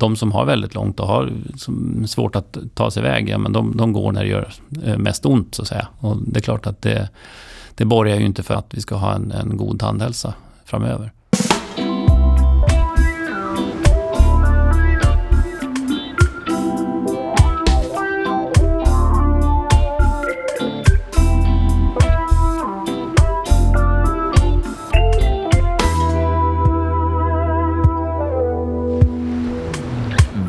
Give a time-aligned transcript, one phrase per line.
[0.00, 1.32] de som har väldigt långt och har
[2.06, 4.52] svårt att ta sig iväg, ja, men de, de går när det gör
[4.84, 5.88] eh, mest ont så att säga.
[5.98, 7.08] Och det är klart att det,
[7.74, 10.34] det borgar ju inte för att vi ska ha en, en god tandhälsa
[10.64, 11.12] framöver.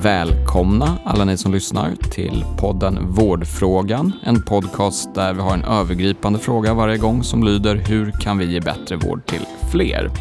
[0.03, 4.13] Välkomna alla ni som lyssnar till podden Vårdfrågan.
[4.23, 8.45] En podcast där vi har en övergripande fråga varje gång som lyder Hur kan vi
[8.45, 10.11] ge bättre vård till fler?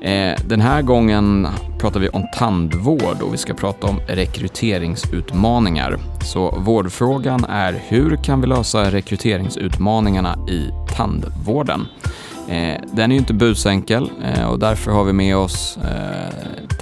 [0.00, 1.48] Eh, den här gången
[1.80, 5.98] pratar vi om tandvård och vi ska prata om rekryteringsutmaningar.
[6.24, 11.86] Så vårdfrågan är hur kan vi lösa rekryteringsutmaningarna i tandvården?
[12.48, 15.78] Eh, den är ju inte busenkel eh, och därför har vi med oss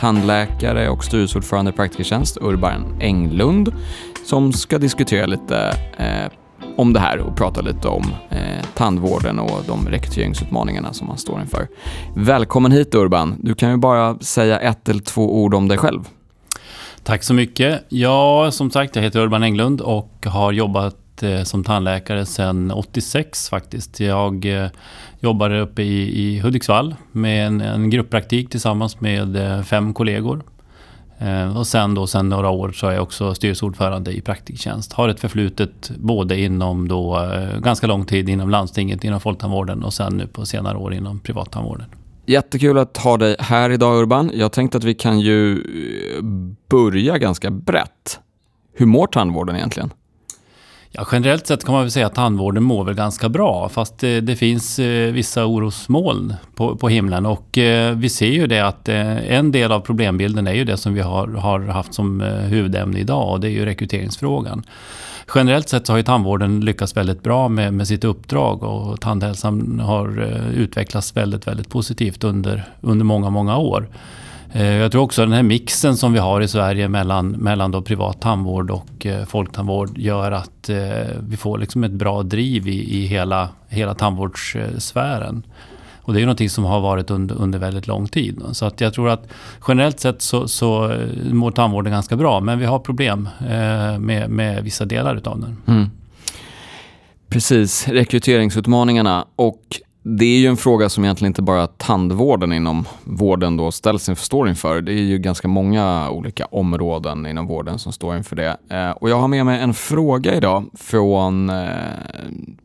[0.05, 3.73] tandläkare och styrelseordförande i Praktikertjänst, Urban Englund,
[4.25, 6.33] som ska diskutera lite eh,
[6.77, 11.41] om det här och prata lite om eh, tandvården och de rekryteringsutmaningarna som man står
[11.41, 11.69] inför.
[12.17, 13.37] Välkommen hit Urban.
[13.43, 16.09] Du kan ju bara säga ett eller två ord om dig själv.
[17.03, 17.85] Tack så mycket.
[17.89, 23.49] Ja, som sagt, jag heter Urban Englund och har jobbat Eh, som tandläkare sedan 86
[23.49, 24.01] faktiskt.
[24.01, 24.71] Jag eh,
[25.21, 30.43] jobbade uppe i, i Hudiksvall med en, en grupppraktik tillsammans med eh, fem kollegor.
[31.57, 34.93] Och sen då, sen några år så är jag också styrelseordförande i Praktiktjänst.
[34.93, 37.31] Har ett förflutet både inom då,
[37.63, 41.87] ganska lång tid inom landstinget, inom folktandvården och sen nu på senare år inom privattandvården.
[42.27, 44.31] Jättekul att ha dig här idag Urban.
[44.35, 45.63] Jag tänkte att vi kan ju
[46.69, 48.21] börja ganska brett.
[48.75, 49.91] Hur mår tandvården egentligen?
[50.97, 53.69] Ja, generellt sett kan man väl säga att tandvården mår väl ganska bra.
[53.69, 57.27] Fast det, det finns eh, vissa orosmoln på, på himlen.
[57.27, 60.77] Och eh, vi ser ju det att eh, en del av problembilden är ju det
[60.77, 63.33] som vi har, har haft som eh, huvudämne idag.
[63.33, 64.63] Och det är ju rekryteringsfrågan.
[65.35, 68.63] Generellt sett så har ju tandvården lyckats väldigt bra med, med sitt uppdrag.
[68.63, 73.89] Och tandhälsan har eh, utvecklats väldigt, väldigt positivt under, under många, många år.
[74.57, 77.71] Eh, jag tror också att den här mixen som vi har i Sverige mellan, mellan
[77.71, 80.77] då privat tandvård och eh, folktandvård gör att eh,
[81.29, 85.43] vi får liksom ett bra driv i, i hela, hela tandvårdssfären.
[86.03, 88.43] Och det är ju någonting som har varit under, under väldigt lång tid.
[88.53, 89.27] Så att jag tror att
[89.69, 90.97] generellt sett så, så
[91.31, 92.41] mår tandvården ganska bra.
[92.41, 93.29] Men vi har problem
[93.99, 95.57] med, med vissa delar utav den.
[95.67, 95.91] Mm.
[97.29, 99.25] Precis, rekryteringsutmaningarna.
[99.37, 104.09] Och det är ju en fråga som egentligen inte bara tandvården inom vården då ställs
[104.09, 104.81] inför, står inför.
[104.81, 108.57] Det är ju ganska många olika områden inom vården som står inför det.
[108.71, 111.67] Eh, och jag har med mig en fråga idag från eh,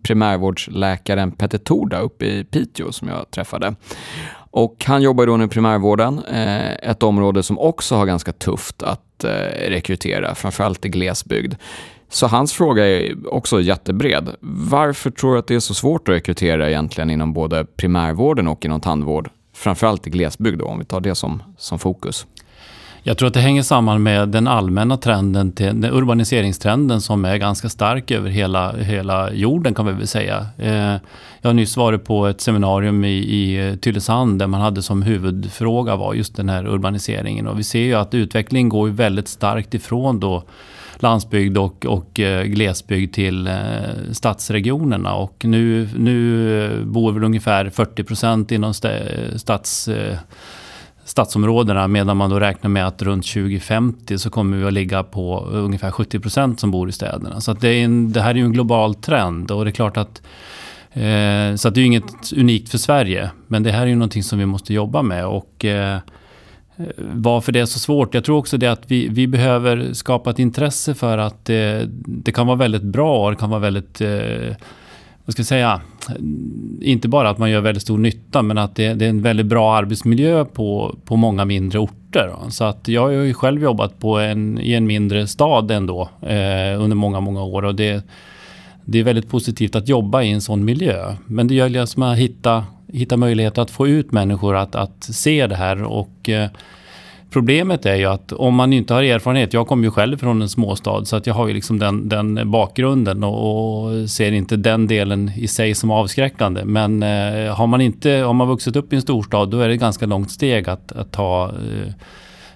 [0.03, 3.75] primärvårdsläkaren Petter Torda uppe i Piteå som jag träffade.
[4.51, 8.83] Och han jobbar då nu i primärvården, eh, ett område som också har ganska tufft
[8.83, 11.53] att eh, rekrytera, framförallt i glesbygd.
[12.09, 14.29] Så hans fråga är också jättebred.
[14.41, 18.65] Varför tror du att det är så svårt att rekrytera egentligen inom både primärvården och
[18.65, 19.29] inom tandvård?
[19.53, 22.25] Framförallt i glesbygd då, om vi tar det som, som fokus.
[23.03, 27.37] Jag tror att det hänger samman med den allmänna trenden, till, den urbaniseringstrenden som är
[27.37, 30.47] ganska stark över hela, hela jorden kan vi väl säga.
[30.57, 30.95] Eh,
[31.41, 35.95] jag har nyss varit på ett seminarium i, i Tylösand där man hade som huvudfråga
[35.95, 37.47] var just den här urbaniseringen.
[37.47, 40.43] Och vi ser ju att utvecklingen går väldigt starkt ifrån då
[41.03, 43.53] landsbygd och, och eh, glesbygd till eh,
[44.11, 45.15] stadsregionerna.
[45.15, 48.73] Och nu, nu bor väl ungefär 40 procent inom
[49.35, 50.17] stads eh,
[51.03, 55.39] stadsområdena medan man då räknar med att runt 2050 så kommer vi att ligga på
[55.39, 57.41] ungefär 70 procent som bor i städerna.
[57.41, 59.97] Så det, är en, det här är ju en global trend och det är klart
[59.97, 60.21] att
[60.93, 63.29] eh, så att det är ju inget unikt för Sverige.
[63.47, 65.97] Men det här är ju någonting som vi måste jobba med och Eh,
[66.97, 68.13] varför det är så svårt.
[68.13, 72.31] Jag tror också det att vi, vi behöver skapa ett intresse för att det, det
[72.31, 74.56] kan vara väldigt bra och det kan vara väldigt, eh,
[75.25, 75.81] vad ska jag säga,
[76.81, 79.45] inte bara att man gör väldigt stor nytta men att det, det är en väldigt
[79.45, 82.34] bra arbetsmiljö på, på många mindre orter.
[82.50, 86.81] Så att jag har ju själv jobbat på en, i en mindre stad ändå eh,
[86.81, 88.03] under många, många år och det,
[88.86, 91.15] det är väldigt positivt att jobba i en sån miljö.
[91.25, 95.56] Men det gäller att hitta hitta möjligheter att få ut människor att, att se det
[95.56, 95.83] här.
[95.83, 96.50] Och, eh,
[97.31, 100.50] Problemet är ju att om man inte har erfarenhet, jag kommer ju själv från en
[100.50, 104.88] småstad så att jag har ju liksom den, den bakgrunden och, och, ser inte den
[104.88, 106.65] delen i sig som avskräckande.
[106.65, 109.74] Men eh, har man inte, har man vuxit upp i en storstad då är det
[109.74, 111.94] ett ganska långt steg att, att ta eh,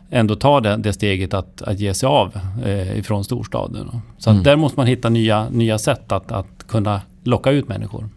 [0.10, 4.02] ändå ta det, det steget att, att ge sig av eh, ifrån storstaden.
[4.18, 4.44] Så mm.
[4.44, 8.10] där måste man hitta nya, nya sätt att, att kunna locka ut människor.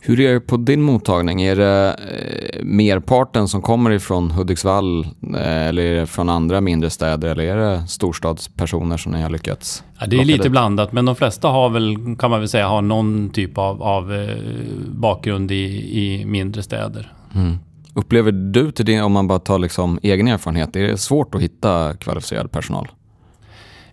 [0.00, 1.42] Hur är det på din mottagning?
[1.42, 6.90] Är det eh, merparten som kommer ifrån Hudiksvall eh, eller är det från andra mindre
[6.90, 10.52] städer eller är det storstadspersoner som ni har lyckats ja, Det är lite dit?
[10.52, 14.14] blandat men de flesta har väl, kan man väl säga, har någon typ av, av
[14.14, 14.36] eh,
[14.86, 15.64] bakgrund i,
[16.00, 17.12] i mindre städer.
[17.34, 17.58] Mm.
[17.94, 21.40] Upplever du till det, om man bara tar liksom egen erfarenhet, är det svårt att
[21.40, 22.88] hitta kvalificerad personal?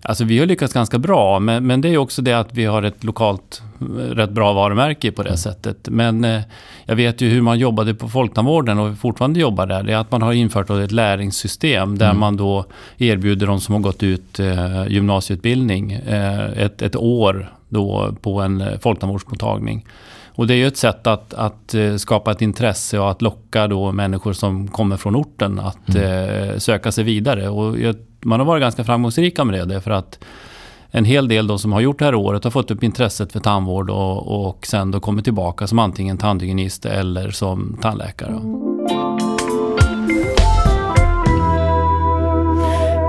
[0.04, 2.84] Alltså vi har lyckats ganska bra, men, men det är också det att vi har
[2.84, 3.62] ett lokalt
[3.98, 5.38] rätt bra varumärke på det mm.
[5.38, 5.90] sättet.
[5.90, 6.42] Men eh,
[6.86, 9.84] jag vet ju hur man jobbade på Folktandvården och fortfarande jobbar där.
[9.84, 12.20] Det är att man har infört ett lärlingssystem där mm.
[12.20, 12.66] man då
[12.98, 18.62] erbjuder de som har gått ut eh, gymnasieutbildning eh, ett, ett år då på en
[18.62, 19.86] eh, folktandvårdsmottagning.
[20.36, 23.68] Och det är ju ett sätt att, att eh, skapa ett intresse och att locka
[23.68, 26.50] då människor som kommer från orten att mm.
[26.50, 27.50] eh, söka sig vidare.
[27.50, 27.78] Och
[28.22, 30.20] man har varit ganska framgångsrika med det, för att
[30.92, 33.40] en hel del då som har gjort det här året har fått upp intresset för
[33.40, 38.40] tandvård och, och sen då kommit tillbaka som antingen tandhygienist eller som tandläkare.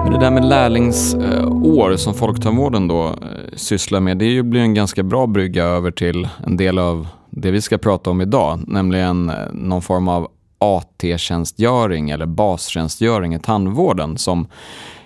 [0.02, 3.12] Men det där med lärlingsår som Folktandvården då eh,
[3.56, 7.60] sysslar med, det blir en ganska bra brygga över till en del av det vi
[7.60, 10.28] ska prata om idag, nämligen eh, någon form av
[10.58, 14.46] AT-tjänstgöring eller bastjänstgöring i tandvården som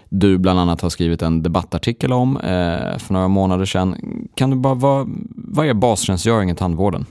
[0.08, 3.96] du bland annat har skrivit en debattartikel om eh, för några månader sedan.
[4.34, 7.06] Kan du bara, vad, vad är bastjänstgöring i tandvården?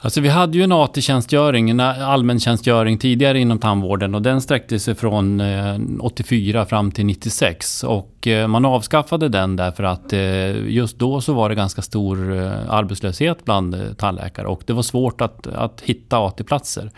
[0.00, 4.94] Alltså vi hade ju en AT-tjänstgöring, en allmäntjänstgöring tidigare inom tandvården och den sträckte sig
[4.94, 10.98] från eh, 84 fram till 96 och eh, man avskaffade den därför att eh, just
[10.98, 12.32] då så var det ganska stor
[12.68, 16.90] arbetslöshet bland tandläkare och det var svårt att, att hitta AT-platser.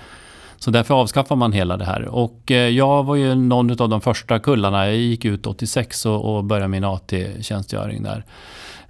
[0.58, 2.04] Så därför avskaffar man hela det här.
[2.04, 4.86] Och eh, jag var ju någon av de första kullarna.
[4.86, 8.24] Jag gick ut 86 och, började min AT-tjänstgöring där.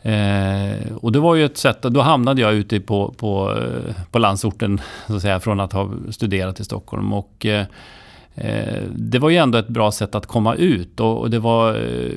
[0.02, 4.18] Eh, och det var ju ett sätt, då hamnade jag ute på, på, eh, på
[4.18, 7.12] landsorten, så att säga, från att ha studerat i Stockholm.
[7.12, 7.66] Och, eh,
[8.34, 11.00] eh, det var ju ändå ett bra sätt att komma ut.
[11.00, 12.12] Och, och det var, eh,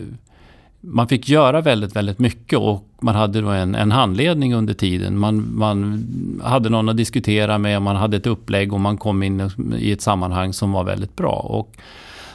[0.81, 5.19] man fick göra väldigt, väldigt mycket och man hade då en, en handledning under tiden.
[5.19, 6.04] Man, man
[6.44, 10.01] hade någon att diskutera med, man hade ett upplägg och man kom in i ett
[10.01, 11.33] sammanhang som var väldigt bra.
[11.33, 11.75] Och,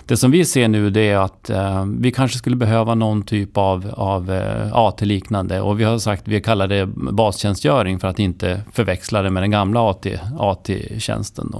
[0.06, 3.56] det som vi ser nu det är att eh, vi kanske skulle behöva någon typ
[3.56, 5.60] av, av eh, AT-liknande.
[5.60, 9.50] Och vi har sagt, vi kallar det bastjänstgöring för att inte förväxla det med den
[9.50, 10.06] gamla AT,
[10.38, 11.54] AT-tjänsten.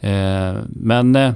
[0.00, 1.32] Eh, men eh,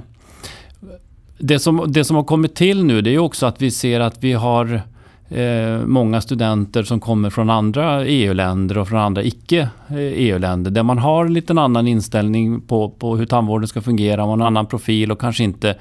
[1.37, 4.23] det, som, det som har kommit till nu det är också att vi ser att
[4.23, 4.81] vi har
[5.29, 10.71] eh, många studenter som kommer från andra EU-länder och från andra icke-EU-länder.
[10.71, 14.25] Eh, e där man har en liten annan inställning på, på hur tandvården ska fungera.
[14.25, 15.75] Man har en annan profil och kanske inte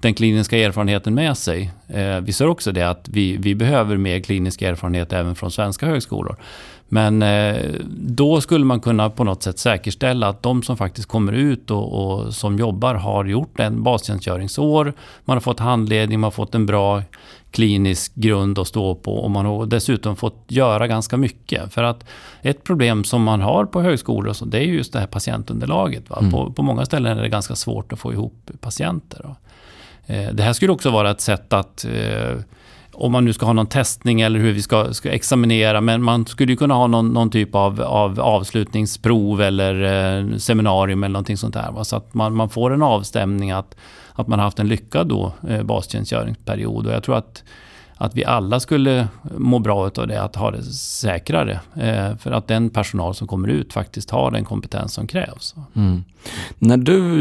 [0.00, 1.70] den kliniska erfarenheten med sig.
[1.88, 5.86] Eh, vi ser också det att vi, vi behöver mer klinisk erfarenhet även från svenska
[5.86, 6.36] högskolor.
[6.94, 11.32] Men eh, då skulle man kunna på något sätt säkerställa att de som faktiskt kommer
[11.32, 14.92] ut och, och som jobbar har gjort en bastjänstgöringsår.
[15.24, 17.02] Man har fått handledning, man har fått en bra
[17.50, 21.72] klinisk grund att stå på och man har dessutom fått göra ganska mycket.
[21.72, 22.04] För att
[22.42, 26.10] ett problem som man har på högskolor så, det är just det här patientunderlaget.
[26.18, 26.30] Mm.
[26.30, 29.34] På, på många ställen är det ganska svårt att få ihop patienter.
[30.06, 32.36] Eh, det här skulle också vara ett sätt att eh,
[32.94, 36.26] om man nu ska ha någon testning eller hur vi ska, ska examinera, men man
[36.26, 41.36] skulle ju kunna ha någon, någon typ av, av, avslutningsprov eller eh, seminarium eller någonting
[41.36, 41.72] sånt där.
[41.72, 41.84] Va?
[41.84, 43.76] Så att man, man får en avstämning att,
[44.12, 46.86] att man har haft en lyckad då, eh, bastjänstgöringsperiod.
[46.86, 47.42] Och jag tror att
[47.96, 51.60] att vi alla skulle må bra av det, att ha det säkrare.
[51.74, 55.54] Eh, för att den personal som kommer ut faktiskt har den kompetens som krävs.
[55.76, 56.04] Mm.
[56.58, 57.18] När du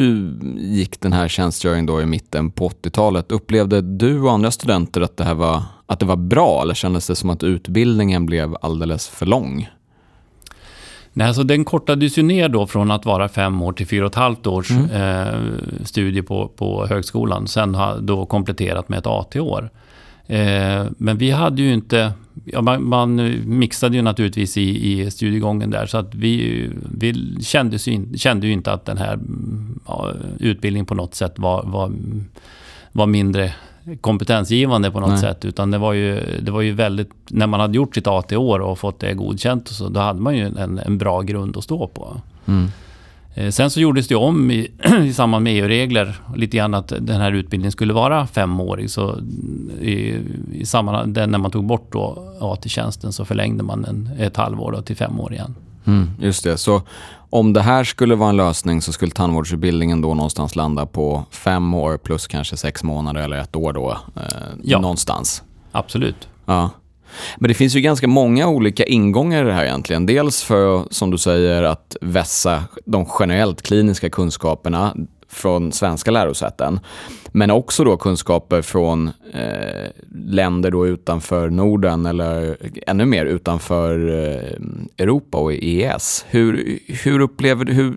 [0.57, 5.17] gick den här tjänstgöringen då i mitten på 80-talet, upplevde du och andra studenter att
[5.17, 9.07] det här var, att det var bra eller kändes det som att utbildningen blev alldeles
[9.07, 9.69] för lång?
[11.15, 14.11] Nej, alltså den kortades ju ner då från att vara fem år till fyra och
[14.11, 14.91] ett halvt års mm.
[14.91, 17.47] eh, studie på, på högskolan.
[17.47, 19.69] Sen har då kompletterat med ett AT-år.
[20.27, 22.13] Eh, men vi hade ju inte...
[22.45, 23.15] Ja, man, man
[23.45, 28.53] mixade ju naturligtvis i, i studiegången där så att vi, vi kände, ju, kände ju
[28.53, 29.19] inte att den här
[29.87, 31.91] ja, utbildningen på något sätt var, var,
[32.91, 33.53] var mindre
[34.01, 35.19] kompetensgivande på något Nej.
[35.19, 35.45] sätt.
[35.45, 37.09] Utan det var, ju, det var ju väldigt...
[37.29, 40.37] När man hade gjort sitt AT-år och fått det godkänt och så, då hade man
[40.37, 42.21] ju en, en bra grund att stå på.
[42.45, 42.67] Mm.
[43.35, 44.71] Eh, sen så gjordes det om i,
[45.03, 48.89] i samband med EU-regler lite grann att den här utbildningen skulle vara femårig.
[48.89, 49.19] Så
[49.81, 50.17] i,
[50.51, 54.95] i samband, när man tog bort då AT-tjänsten så förlängde man den ett halvår till
[54.95, 55.55] fem år igen.
[55.85, 56.57] Mm, just det.
[56.57, 56.81] Så
[57.29, 61.73] om det här skulle vara en lösning så skulle tandvårdsutbildningen då någonstans landa på fem
[61.73, 63.97] år plus kanske sex månader eller ett år då?
[64.15, 64.23] Eh,
[64.63, 64.79] ja.
[64.79, 65.43] Någonstans?
[65.71, 66.27] Absolut.
[66.45, 66.69] Ja.
[67.37, 70.05] Men det finns ju ganska många olika ingångar i det här egentligen.
[70.05, 74.93] Dels för, som du säger, att vässa de generellt kliniska kunskaperna
[75.33, 76.79] från svenska lärosäten.
[77.31, 79.89] Men också då kunskaper från eh,
[80.25, 86.25] länder då utanför Norden eller ännu mer utanför eh, Europa och EES.
[86.29, 87.95] Hur, hur upplever du, hur,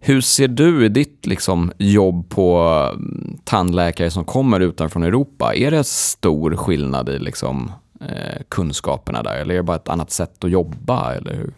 [0.00, 2.58] hur ser du i ditt liksom, jobb på
[2.94, 5.54] mm, tandläkare som kommer utanför Europa?
[5.54, 10.10] Är det stor skillnad i liksom, eh, kunskaperna där eller är det bara ett annat
[10.10, 11.14] sätt att jobba?
[11.14, 11.52] Eller hur?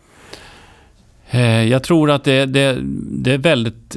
[1.30, 2.78] Eh, jag tror att det, det,
[3.10, 3.96] det är väldigt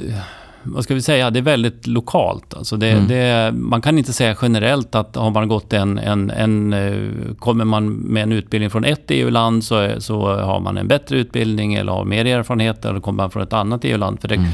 [0.63, 2.53] vad ska vi säga, det är väldigt lokalt.
[2.53, 3.07] Alltså det, mm.
[3.07, 7.65] det, man kan inte säga generellt att har man gått en, en, en eh, kommer
[7.65, 11.91] man med en utbildning från ett EU-land så, så har man en bättre utbildning eller
[11.91, 14.21] har mer erfarenhet eller kommer man från ett annat EU-land.
[14.21, 14.49] För det, mm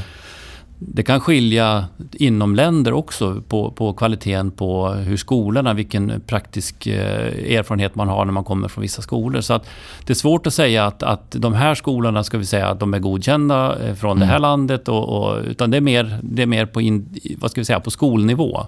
[0.80, 7.56] det kan skilja inom länder också på, på kvaliteten på hur skolorna, vilken praktisk eh,
[7.58, 9.42] erfarenhet man har när man kommer från vissa skolor.
[9.42, 9.70] Så att
[10.06, 12.94] det är svårt att säga att, att de här skolorna ska vi säga att de
[12.94, 14.20] är godkända eh, från mm.
[14.20, 14.42] det här mm.
[14.42, 14.88] landet.
[14.88, 17.80] Och, och, utan det är mer, det är mer på, in, vad ska vi säga,
[17.80, 18.66] på skolnivå.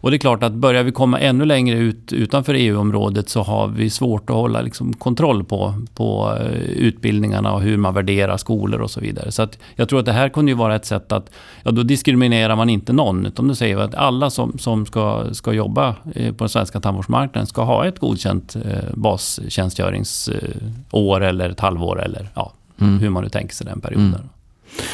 [0.00, 3.68] Och det är klart att börjar vi komma ännu längre ut utanför EU-området så har
[3.68, 8.80] vi svårt att hålla liksom kontroll på, på eh, utbildningarna och hur man värderar skolor
[8.80, 9.32] och så vidare.
[9.32, 11.30] Så att jag tror att det här kunde ju vara ett sätt att,
[11.62, 15.24] ja då diskriminerar man inte någon, utan då säger vi att alla som, som ska,
[15.32, 21.60] ska jobba eh, på den svenska tandvårdsmarknaden ska ha ett godkänt eh, bastjänstgöringsår eller ett
[21.60, 22.98] halvår eller ja, mm.
[22.98, 24.14] hur man nu tänker sig den perioden.
[24.14, 24.28] Mm.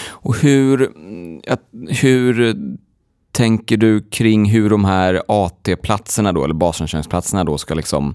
[0.08, 0.90] Och hur,
[1.88, 2.56] hur
[3.34, 8.14] tänker du kring hur de här AT-platserna då, eller basingenjörsplatserna då ska liksom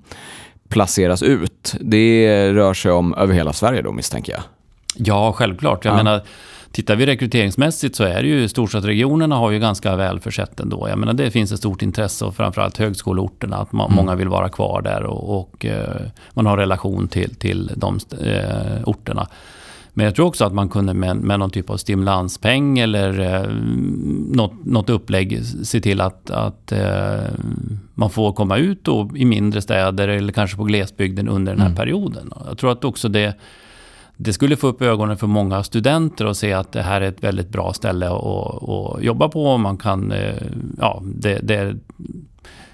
[0.69, 1.75] placeras ut?
[1.81, 4.41] Det rör sig om över hela Sverige då misstänker jag?
[4.95, 5.85] Ja, självklart.
[5.85, 5.97] Jag ja.
[5.97, 6.21] menar,
[6.71, 10.89] Tittar vi rekryteringsmässigt så är det ju storstadsregionerna har ju ganska väl försett ändå.
[10.89, 13.95] Jag menar det finns ett stort intresse och framförallt högskoleorterna att man, mm.
[13.95, 16.01] många vill vara kvar där och, och eh,
[16.33, 19.27] man har relation till, till de eh, orterna.
[19.99, 23.49] Men jag tror också att man kunde med, med någon typ av stimulanspeng eller eh,
[24.35, 27.19] något, något upplägg se till att, att eh,
[27.93, 31.67] man får komma ut då i mindre städer eller kanske på glesbygden under den här
[31.67, 31.75] mm.
[31.75, 32.33] perioden.
[32.47, 33.37] Jag tror att också det,
[34.17, 37.23] det skulle få upp ögonen för många studenter och se att det här är ett
[37.23, 39.57] väldigt bra ställe att, att jobba på.
[39.57, 40.35] Man kan, eh,
[40.77, 41.75] ja, det, det,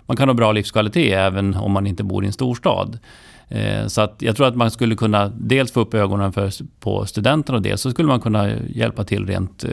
[0.05, 2.99] man kan ha bra livskvalitet även om man inte bor i en storstad.
[3.47, 7.05] Eh, så att jag tror att man skulle kunna dels få upp ögonen för, på
[7.05, 9.69] studenterna och dels så skulle man kunna hjälpa till rent eh,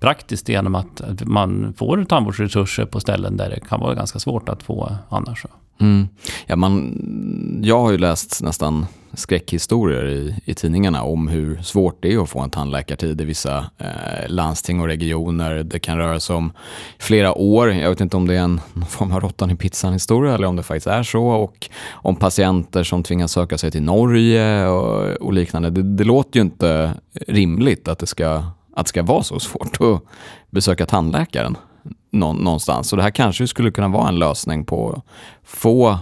[0.00, 4.62] praktiskt genom att man får tandvårdsresurser på ställen där det kan vara ganska svårt att
[4.62, 5.44] få annars.
[5.80, 6.08] Mm.
[6.46, 12.12] Ja, man, jag har ju läst nästan skräckhistorier i, i tidningarna om hur svårt det
[12.12, 15.62] är att få en tandläkartid i vissa eh, landsting och regioner.
[15.62, 16.52] Det kan röra sig om
[16.98, 17.72] flera år.
[17.72, 20.56] Jag vet inte om det är en form av råttan i pizzan historia eller om
[20.56, 21.26] det faktiskt är så.
[21.26, 25.70] Och om patienter som tvingas söka sig till Norge och, och liknande.
[25.70, 26.94] Det, det låter ju inte
[27.26, 28.42] rimligt att det ska
[28.78, 30.02] att det ska vara så svårt att
[30.50, 31.56] besöka tandläkaren
[32.10, 32.88] någonstans.
[32.88, 35.04] Så det här kanske skulle kunna vara en lösning på att
[35.44, 35.98] få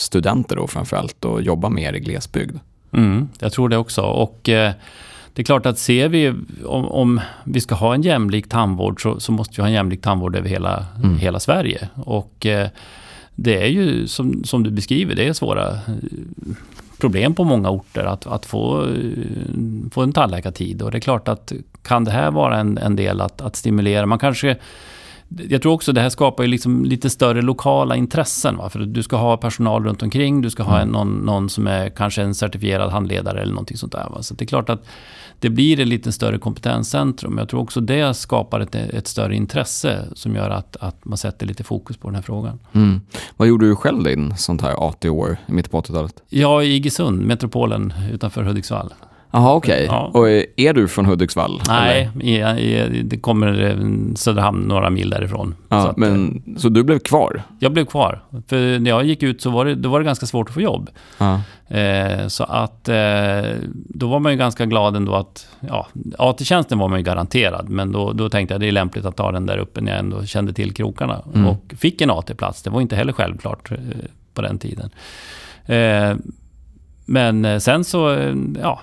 [0.00, 2.58] studenter då framförallt att jobba mer i glesbygd.
[2.92, 4.02] Mm, jag tror det också.
[4.02, 4.72] Och eh,
[5.34, 9.20] det är klart att ser vi om, om, vi ska ha en jämlik tandvård så,
[9.20, 11.18] så måste vi ha en jämlik tandvård över hela, mm.
[11.18, 11.88] hela Sverige.
[11.94, 12.68] Och eh,
[13.34, 15.78] det är ju som, som du beskriver, det är svåra eh,
[16.98, 18.88] problem på många orter att, att få,
[19.90, 20.82] få en tandläkartid.
[20.82, 21.52] Och det är klart att
[21.82, 24.06] kan det här vara en, en del att, att stimulera?
[24.06, 24.56] Man kanske
[25.48, 28.56] jag tror också det här skapar ju liksom lite större lokala intressen.
[28.56, 28.70] Va?
[28.70, 30.92] För du ska ha personal runt omkring, du ska ha en, mm.
[30.92, 34.08] någon, någon som är kanske en certifierad handledare eller någonting sånt där.
[34.10, 34.22] Va?
[34.22, 34.84] Så det är klart att
[35.38, 37.38] det blir ett lite större kompetenscentrum.
[37.38, 41.46] Jag tror också det skapar ett, ett större intresse som gör att, att man sätter
[41.46, 42.58] lite fokus på den här frågan.
[42.72, 43.00] Mm.
[43.36, 46.22] Vad gjorde du själv din sånt här 80 år i mitten på 80-talet?
[46.28, 48.92] Ja, i Iggesund, metropolen utanför Hudiksvall.
[49.32, 49.74] Jaha, okej.
[49.74, 49.86] Okay.
[49.86, 50.10] Ja.
[50.14, 51.62] Och är du från Hudiksvall?
[51.68, 55.54] Nej, i, i, det kommer eh, Söderhamn några mil därifrån.
[55.68, 57.42] Ja, så, att, men, så du blev kvar?
[57.58, 58.22] Jag blev kvar.
[58.46, 60.60] För när jag gick ut så var det, då var det ganska svårt att få
[60.60, 60.90] jobb.
[61.18, 61.40] Ja.
[61.76, 62.96] Eh, så att eh,
[63.72, 65.86] då var man ju ganska glad ändå att, ja,
[66.18, 67.68] AT-tjänsten var man ju garanterad.
[67.68, 69.92] Men då, då tänkte jag att det är lämpligt att ta den där uppe när
[69.92, 71.22] jag ändå kände till krokarna.
[71.34, 71.46] Mm.
[71.46, 72.62] Och fick en AT-plats.
[72.62, 73.78] Det var inte heller självklart eh,
[74.34, 74.90] på den tiden.
[75.66, 76.16] Eh,
[77.06, 78.32] men eh, sen så,
[78.62, 78.80] ja,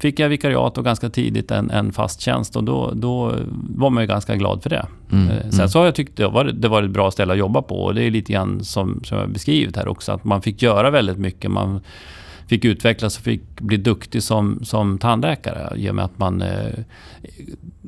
[0.00, 3.34] fick jag vikariat och ganska tidigt en, en fast tjänst och då, då
[3.76, 4.86] var man ju ganska glad för det.
[5.12, 5.68] Mm, eh, Sen mm.
[5.68, 7.94] så har jag tyckt det var, det var ett bra ställe att jobba på och
[7.94, 11.18] det är lite grann som, som jag beskrivit här också, att man fick göra väldigt
[11.18, 11.50] mycket.
[11.50, 11.80] Man
[12.46, 16.78] fick utvecklas och fick bli duktig som, som tandläkare i och med att man eh,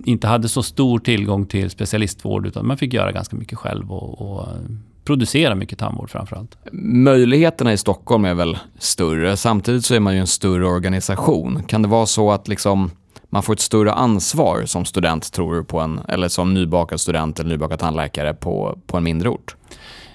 [0.05, 4.21] inte hade så stor tillgång till specialistvård utan man fick göra ganska mycket själv och,
[4.21, 4.49] och
[5.05, 6.57] producera mycket tandvård framförallt.
[6.73, 9.37] Möjligheterna i Stockholm är väl större.
[9.37, 11.63] Samtidigt så är man ju en större organisation.
[11.67, 12.91] Kan det vara så att liksom
[13.31, 17.41] man får ett större ansvar som student, tror du, på en, eller som nybakad student
[17.41, 19.57] eller nybakad tandläkare på, på en mindre ort?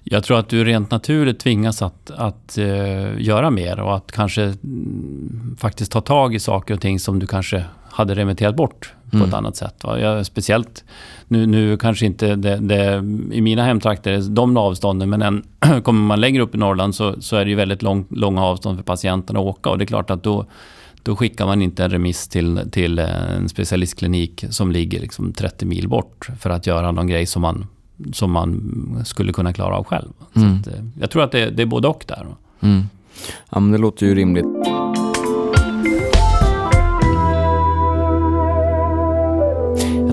[0.04, 4.44] Jag tror att du rent naturligt tvingas att, att uh, göra mer och att kanske
[4.44, 9.18] mm, faktiskt ta tag i saker och ting som du kanske hade remitterat bort på
[9.18, 9.30] mm.
[9.30, 9.76] ett annat sätt.
[9.84, 10.84] Jag, speciellt
[11.28, 12.96] nu, nu kanske inte det, det,
[13.32, 15.44] i mina hemtrakter de avstånden, men än,
[15.84, 18.78] kommer man längre upp i Norrland så, så är det ju väldigt lång, långa avstånd
[18.78, 20.46] för patienterna att åka och det är klart att då
[21.08, 25.88] då skickar man inte en remiss till, till en specialistklinik som ligger liksom 30 mil
[25.88, 27.68] bort för att göra någon grej som man,
[28.14, 30.10] som man skulle kunna klara av själv.
[30.36, 30.60] Mm.
[30.60, 32.26] Att, eh, jag tror att det, det är både och där.
[32.60, 32.84] Mm.
[33.50, 34.46] Ja, men det låter ju rimligt.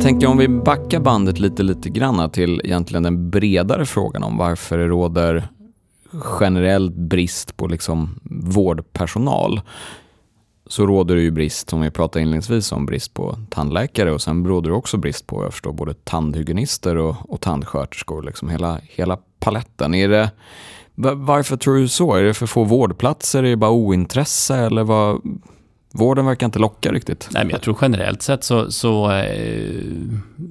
[0.04, 4.78] Tänker om vi backar bandet lite, lite grann till egentligen den bredare frågan om varför
[4.78, 5.48] det råder
[6.12, 9.60] generell brist på liksom vårdpersonal
[10.66, 14.46] så råder det ju brist, som vi pratade inledningsvis om, brist på tandläkare och sen
[14.46, 19.18] råder det också brist på, jag förstår, både tandhygienister och, och tandsköterskor, liksom hela, hela
[19.38, 19.94] paletten.
[19.94, 20.30] Är det,
[21.14, 22.14] varför tror du så?
[22.14, 23.42] Är det för få vårdplatser?
[23.42, 24.56] Är det bara ointresse?
[24.56, 25.20] Eller vad,
[25.96, 27.28] Vården verkar inte locka riktigt.
[27.32, 29.82] Nej, men jag tror generellt sett så, så eh,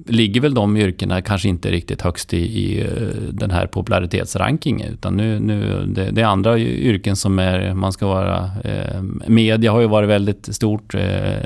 [0.06, 2.86] ligger väl de yrkena kanske inte riktigt högst i, i eh,
[3.30, 4.92] den här popularitetsrankingen.
[4.92, 8.50] Utan nu, nu, det, det, är andra yrken som är, man ska vara...
[8.64, 10.94] Eh, media har ju varit väldigt stort.
[10.94, 11.00] Eh,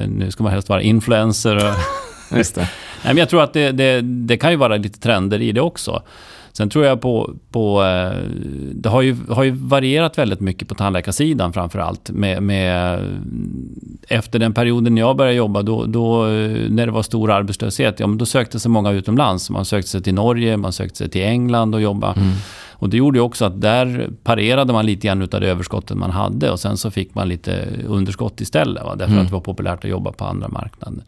[0.08, 1.56] nu ska man helst vara influencer.
[1.56, 1.74] Och
[2.36, 2.60] Just det.
[3.04, 5.60] Nej, men jag tror att det, det, det kan ju vara lite trender i det
[5.60, 6.02] också.
[6.58, 7.34] Sen tror jag på...
[7.50, 8.18] på eh,
[8.72, 12.10] det har ju, har ju varierat väldigt mycket på tandläkarsidan framför allt.
[12.10, 13.00] Med, med,
[14.08, 16.22] efter den perioden jag började jobba, då, då,
[16.68, 19.50] när det var stor arbetslöshet, ja, men då sökte sig många utomlands.
[19.50, 22.12] Man sökte sig till Norge, man sökte sig till England och jobba.
[22.12, 22.28] Mm.
[22.72, 26.10] Och det gjorde ju också att där parerade man lite grann utav det överskottet man
[26.10, 28.84] hade och sen så fick man lite underskott istället.
[28.84, 28.94] Va?
[28.94, 29.24] Därför mm.
[29.24, 31.04] att det var populärt att jobba på andra marknader.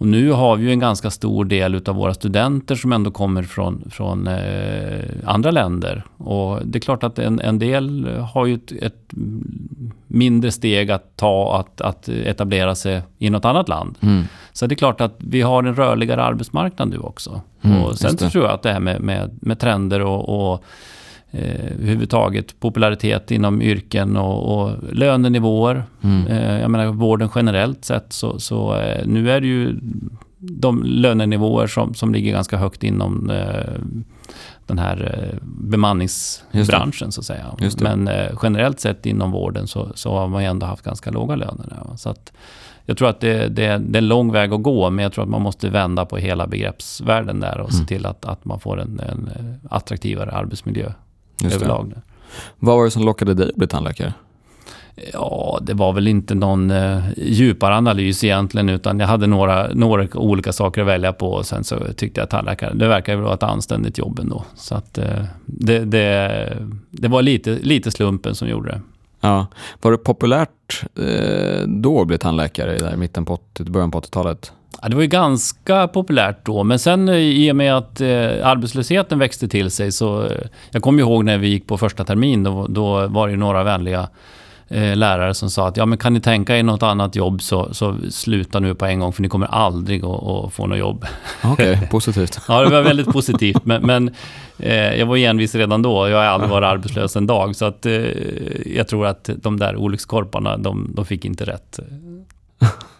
[0.00, 3.42] Och nu har vi ju en ganska stor del utav våra studenter som ändå kommer
[3.42, 6.04] från, från eh, andra länder.
[6.16, 9.12] Och det är klart att en, en del har ju ett, ett,
[10.06, 13.98] mindre steg att ta att, att etablera sig i något annat land.
[14.00, 14.24] Mm.
[14.52, 17.40] Så det är klart att vi har en rörligare arbetsmarknad nu också.
[17.62, 20.64] Mm, och sen tror jag att det här med, med, med trender och, och
[21.30, 25.84] eh, överhuvudtaget popularitet inom yrken och, och lönenivåer.
[26.02, 26.26] Mm.
[26.26, 29.80] Eh, jag menar vården generellt sett så, så eh, nu är det ju
[30.38, 33.80] de lönenivåer som, som ligger ganska högt inom eh,
[34.66, 37.56] den här bemanningsbranschen så att säga.
[37.80, 38.10] Men
[38.42, 41.96] generellt sett inom vården så, så har man ju ändå haft ganska låga löner.
[41.96, 42.32] Så att,
[42.84, 45.24] jag tror att det, det, det, är en lång väg att gå, men jag tror
[45.24, 47.80] att man måste vända på hela begreppsvärlden där och mm.
[47.80, 49.30] se till att, att man får en, en
[49.70, 50.92] attraktivare arbetsmiljö
[51.44, 51.88] Just överlag.
[51.88, 52.00] Det.
[52.58, 54.14] Vad var det som lockade dig att bli tandläkare?
[55.12, 60.08] Ja, det var väl inte någon eh, djupare analys egentligen, utan jag hade några, några
[60.14, 63.34] olika saker att välja på och sen så tyckte jag att tandläkare, det verkar vara
[63.34, 64.44] ett anständigt jobb ändå.
[64.54, 66.56] Så att eh, det, det,
[66.90, 68.80] det var lite, lite slumpen som gjorde det.
[69.20, 69.46] Ja.
[69.82, 74.52] Var det populärt eh, då att bli tandläkare i mitten på 80, början på 80-talet?
[74.82, 78.08] Ja, det var ju ganska populärt då, men sen eh, i och med att eh,
[78.46, 80.22] arbetslösheten växte till sig så...
[80.24, 80.30] Eh,
[80.70, 83.64] jag kommer ihåg när vi gick på första termin, då, då var det ju några
[83.64, 84.08] vänliga
[84.68, 87.74] eh, lärare som sa att ja, men kan ni tänka er något annat jobb så,
[87.74, 91.04] så sluta nu på en gång för ni kommer aldrig att, att få något jobb.
[91.44, 92.40] Okej, okay, positivt.
[92.48, 93.64] ja, det var väldigt positivt.
[93.64, 94.10] Men, men
[94.58, 96.08] eh, jag var envis redan då.
[96.08, 97.56] Jag har aldrig varit arbetslös en dag.
[97.56, 97.86] Så att,
[98.66, 101.80] jag tror att de där olyckskorparna, de, de fick inte rätt.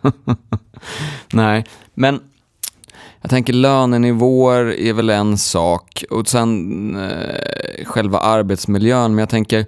[1.33, 2.21] Nej, men
[3.21, 9.11] jag tänker lönenivåer är väl en sak och sen eh, själva arbetsmiljön.
[9.11, 9.67] Men jag tänker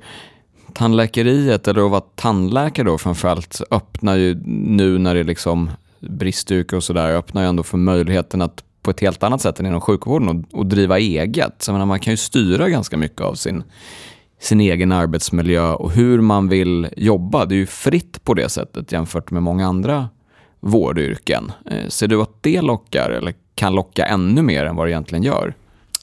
[0.75, 6.77] tandläkeriet, eller att vara tandläkare då framförallt, öppnar ju nu när det är liksom bristyrke
[6.77, 9.81] och sådär, öppnar ju ändå för möjligheten att på ett helt annat sätt än inom
[9.81, 11.63] sjukvården och, och driva eget.
[11.63, 13.63] Så menar, man kan ju styra ganska mycket av sin,
[14.41, 17.45] sin egen arbetsmiljö och hur man vill jobba.
[17.45, 20.09] Det är ju fritt på det sättet jämfört med många andra
[20.63, 21.53] vårdyrken.
[21.71, 25.23] Eh, ser du att det lockar eller kan locka ännu mer än vad det egentligen
[25.23, 25.55] gör?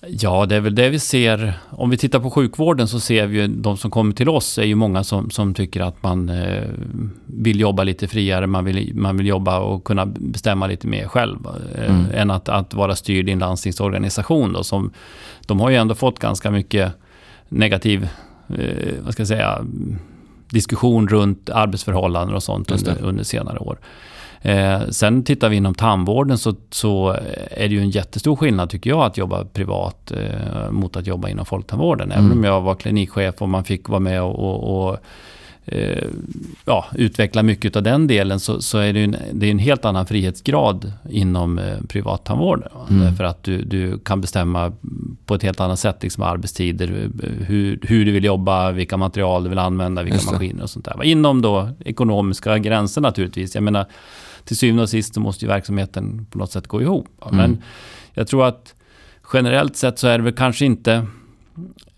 [0.07, 1.53] Ja, det är väl det vi ser.
[1.69, 4.63] Om vi tittar på sjukvården så ser vi ju de som kommer till oss är
[4.63, 6.63] ju många som, som tycker att man eh,
[7.25, 11.37] vill jobba lite friare, man vill, man vill jobba och kunna bestämma lite mer själv.
[11.75, 12.05] Eh, mm.
[12.13, 14.53] Än att, att vara styrd i en landstingsorganisation.
[14.53, 14.91] Då, som,
[15.45, 16.91] de har ju ändå fått ganska mycket
[17.49, 18.09] negativ,
[18.49, 19.65] eh, vad ska jag säga,
[20.49, 23.79] diskussion runt arbetsförhållanden och sånt under, under senare år.
[24.41, 27.09] Eh, sen tittar vi inom tandvården så, så
[27.51, 31.29] är det ju en jättestor skillnad tycker jag att jobba privat eh, mot att jobba
[31.29, 32.11] inom folktandvården.
[32.11, 32.37] Även Mm.
[32.37, 34.97] om jag var klinikchef och man fick vara med och, och, och
[35.65, 36.03] eh,
[36.65, 39.85] ja, utveckla mycket av den delen så, så är det en, det är en helt
[39.85, 42.69] annan frihetsgrad inom eh, privattandvården.
[42.89, 43.03] Mm.
[43.05, 44.71] Därför att du, du kan bestämma
[45.25, 47.09] på ett helt annat sätt liksom arbetstider,
[47.47, 51.03] hur, hur du vill jobba, vilka material du vill använda, vilka maskiner och sånt där.
[51.03, 53.55] Inom då ekonomiska gränser naturligtvis.
[53.55, 53.85] Jag menar,
[54.49, 57.07] till syvende och sist så måste ju verksamheten på något sätt gå ihop.
[57.25, 57.37] Mm.
[57.37, 57.61] Men
[58.13, 58.75] jag tror att
[59.33, 61.07] generellt sett så är det väl kanske inte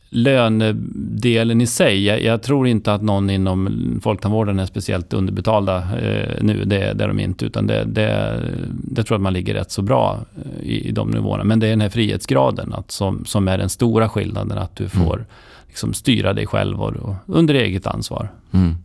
[0.09, 2.05] lönedelen i sig.
[2.05, 6.63] Jag, jag tror inte att någon inom folktandvården är speciellt underbetalda eh, nu.
[6.65, 7.45] Det, det är de inte.
[7.45, 8.39] Utan det, det,
[8.71, 11.43] det tror jag att man ligger rätt så bra eh, i, i de nivåerna.
[11.43, 14.57] Men det är den här frihetsgraden att som, som är den stora skillnaden.
[14.57, 15.25] Att du får Mm.
[15.67, 18.29] liksom, styra dig själv och, och under eget ansvar.
[18.53, 18.75] Mm.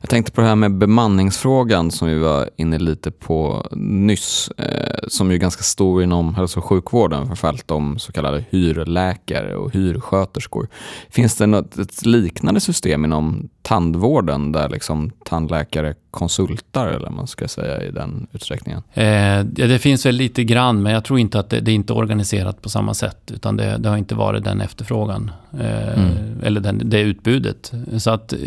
[0.00, 5.08] Jag tänkte på det här med bemanningsfrågan som vi var inne lite på nyss, eh,
[5.08, 10.68] som är ganska stor inom hälso och sjukvården, framförallt om så kallade hyrläkare och hyrsköterskor.
[11.10, 17.48] Finns det något, ett liknande system inom tandvården där liksom tandläkare konsultar, eller man ska
[17.48, 18.82] säga, i den utsträckningen?
[18.92, 21.92] Eh, det finns väl lite grann, men jag tror inte att det, det är inte
[21.92, 23.30] organiserat på samma sätt.
[23.34, 25.30] Utan det, det har inte varit den efterfrågan.
[25.60, 26.40] Eh, Mm.
[26.42, 27.72] Eller den, det utbudet.
[27.98, 28.38] Så att eh,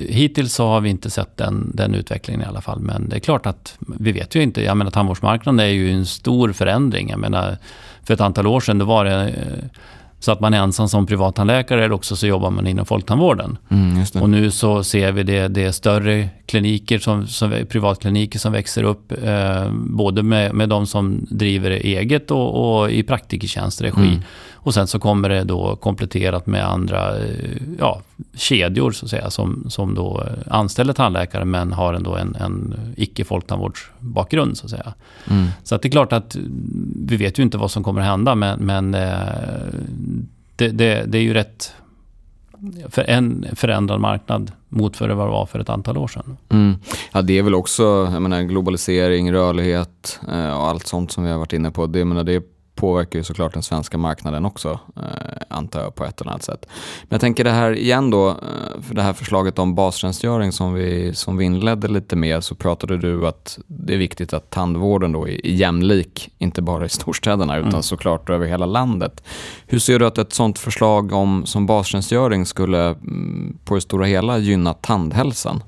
[0.53, 2.79] hittills så har vi inte sett den, den utvecklingen i alla fall.
[2.79, 4.61] Men det är klart att vi vet ju inte.
[4.61, 7.09] Jag menar tandvårdsmarknaden är ju en stor förändring.
[7.09, 7.57] Jag menar,
[8.03, 9.69] för ett antal år sedan då var det eh,
[10.23, 13.57] så att man är ensam som privattandläkare eller också så jobbar man inom folktandvården.
[13.69, 14.03] Mm.
[14.21, 18.83] Och nu så ser vi det, det är större kliniker, som, som, privatkliniker som växer
[18.83, 19.11] upp.
[19.23, 24.07] Eh, både med, med de som driver eget och, och i praktikertjänstregi.
[24.07, 24.21] Mm.
[24.53, 27.25] Och sen så kommer det då kompletterat med andra eh,
[27.79, 28.01] ja,
[28.35, 34.57] kedjor så att säga, som, som då anställer tandläkare men har ändå en, en icke-folktandvårdsbakgrund
[34.57, 34.93] så att säga.
[35.29, 35.47] Mm.
[35.63, 36.37] Så att det är klart att
[36.95, 39.17] vi vet ju inte vad som kommer att hända men, men eh,
[40.63, 41.73] det, det, det är ju rätt
[42.89, 46.37] för en förändrad marknad mot för det vad det var för ett antal år sedan.
[46.49, 46.75] Mm.
[47.11, 51.29] Ja, det är väl också jag menar, globalisering, rörlighet eh, och allt sånt som vi
[51.29, 51.87] har varit inne på.
[51.87, 52.43] Det, jag menar, det
[52.75, 55.03] påverkar ju såklart den svenska marknaden också, eh,
[55.49, 56.65] antar jag, på ett eller annat sätt.
[57.01, 60.73] Men jag tänker det här igen då, eh, för det här förslaget om bastjänstgöring som
[60.73, 65.11] vi, som vi inledde lite med, så pratade du att det är viktigt att tandvården
[65.11, 67.83] då är jämlik, inte bara i storstäderna, utan Mm.
[67.83, 69.23] såklart över hela landet.
[69.67, 74.05] Hur ser du att ett sånt förslag om, som bastjänstgöring skulle mm, på det stora
[74.05, 75.63] hela gynna tandhälsan?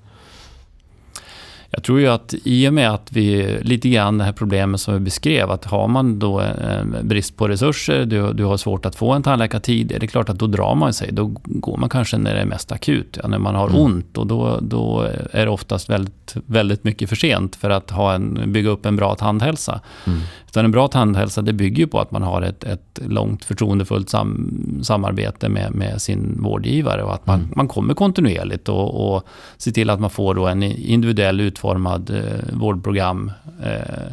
[1.75, 4.93] Jag tror ju att i och med att vi, lite grann det här problemet som
[4.93, 8.95] vi beskrev, att har man då en brist på resurser, du, du har svårt att
[8.95, 11.09] få en tandläkartid, är det klart att då drar man sig.
[11.11, 13.81] Då går man kanske när det är mest akut, ja, när man har Mm.
[13.81, 14.17] ont.
[14.17, 18.51] Och då, då är det oftast väldigt, väldigt mycket för sent för att ha en,
[18.53, 19.79] bygga upp en bra tandhälsa.
[20.07, 20.19] Mm.
[20.55, 24.09] Utan en bra tandhälsa det bygger ju på att man har ett, ett långt förtroendefullt
[24.09, 27.51] sam, samarbete med, med sin vårdgivare och att man, Mm.
[27.55, 29.23] man kommer kontinuerligt och, och
[29.57, 33.31] ser till att man får då en individuell utformad eh, vårdprogram.
[33.63, 34.11] Eh,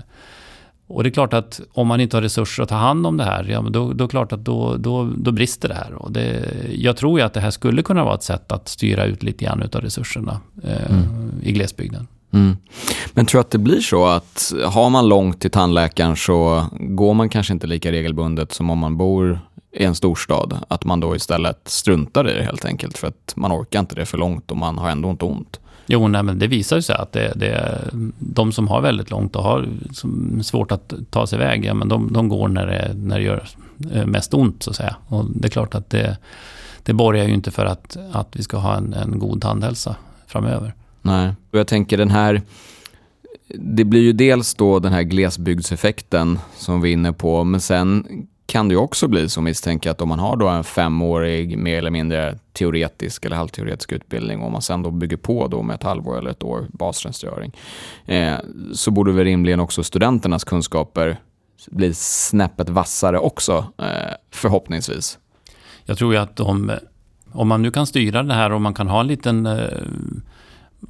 [0.86, 3.24] och det är klart att om man inte har resurser att ta hand om det
[3.24, 5.92] här, ja, men då, då klart att då, då, då brister det här.
[5.94, 9.04] Och det, jag tror ju att det här skulle kunna vara ett sätt att styra
[9.04, 11.32] ut lite grann av resurserna eh, Mm.
[11.42, 12.06] i glesbygden.
[12.32, 12.56] Mm.
[13.12, 17.14] Men tror du att det blir så att har man långt till tandläkaren så går
[17.14, 19.40] man kanske inte lika regelbundet som om man bor
[19.72, 20.58] i en storstad?
[20.68, 24.06] Att man då istället struntar i det helt enkelt för att man orkar inte det
[24.06, 25.60] för långt och man har ändå inte ont.
[25.86, 27.80] Jo, nej, men det visar sig att det, det,
[28.18, 29.68] de som har väldigt långt och har
[30.42, 33.48] svårt att ta sig iväg, ja, men de, de går när det, när det gör
[33.92, 34.96] eh, mest ont så att säga.
[35.06, 36.16] Och det är klart att det,
[36.82, 40.74] det borgar ju inte för att, att vi ska ha en, en god tandhälsa framöver.
[41.02, 42.42] Nej, och jag tänker den här
[43.54, 48.06] det blir ju dels då den här glesbygdseffekten som vi är inne på, men sen
[48.46, 51.78] kan det ju också bli så misstänker att om man har då en femårig mer
[51.78, 55.82] eller mindre teoretisk eller halvteoretisk utbildning och man sen då bygger på då med ett
[55.82, 57.52] halvår eller ett år bastjänstgöring
[58.06, 58.34] eh,
[58.72, 61.16] så borde väl rimligen också studenternas kunskaper
[61.70, 65.18] bli snäppet vassare också eh, förhoppningsvis.
[65.84, 66.72] Jag tror ju att om,
[67.32, 69.66] om man nu kan styra det här och man kan ha en liten eh,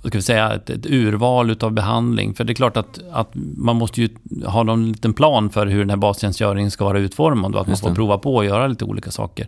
[0.00, 2.34] ska vi säga, ett, ett urval utav behandling.
[2.34, 4.08] För det är klart att, att man måste ju
[4.46, 7.76] ha någon liten plan för hur den här bastjänstgöringen ska vara utformad och att man
[7.76, 9.46] får prova på och göra lite olika saker.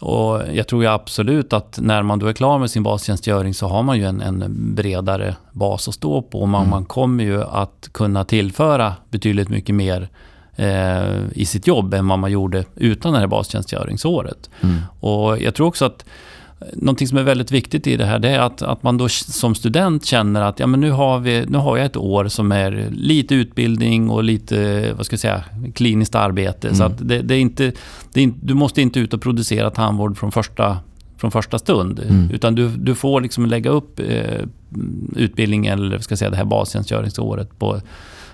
[0.00, 3.66] Och jag tror ju absolut att när man då är klar med sin bastjänstgöring så
[3.68, 6.46] har man ju en, en bredare bas att stå på.
[6.46, 6.70] Man, Mm.
[6.70, 10.08] man kommer ju att kunna tillföra betydligt mycket mer
[10.56, 14.50] eh, i sitt jobb än vad man gjorde utan det här bastjänstgöringsåret.
[14.60, 14.76] Mm.
[15.00, 16.04] Och jag tror också att
[16.72, 19.54] någonting som är väldigt viktigt i det här det är att, att man då som
[19.54, 22.88] student känner att ja, men nu, har vi, nu har jag ett år som är
[22.90, 25.44] lite utbildning och lite vad ska jag säga,
[25.74, 26.68] kliniskt arbete.
[26.68, 26.78] Mm.
[26.78, 27.72] Så att det, det, är inte,
[28.12, 30.78] det är, du måste inte ut och producera tandvård från första,
[31.16, 31.98] från första stund.
[31.98, 32.30] Mm.
[32.30, 34.40] Utan du, du får liksom lägga upp eh,
[35.16, 37.80] utbildningen, eller ska jag säga, det här bastjänstgöringsåret på